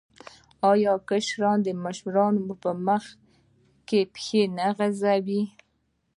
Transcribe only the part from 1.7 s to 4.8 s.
مشرانو په مخ کې پښې نه